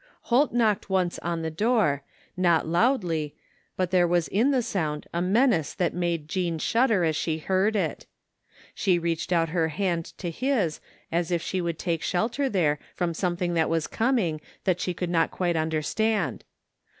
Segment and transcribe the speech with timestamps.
[0.33, 2.01] Holt knocked once on the door,
[2.35, 3.35] not loudly,
[3.77, 5.93] but 98 THE FINDING OF JASPER HOLT there was in the sound a menace that
[5.93, 8.05] made Jean shudder as she heard it.
[8.73, 10.79] She reached out her hand to his
[11.11, 15.11] as if she would take shelter there from something that was coming, that she could
[15.11, 16.45] not quite understand.